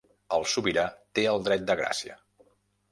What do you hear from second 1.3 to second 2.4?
el dret de gràcia.